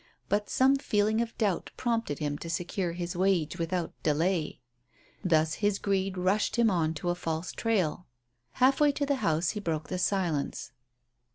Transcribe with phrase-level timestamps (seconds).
[0.29, 4.59] But some feeling of doubt prompted him to secure his wage without delay.
[5.23, 8.07] Thus his greed rushed him on to a false trail.
[8.53, 10.71] Halfway to the house he broke the silence.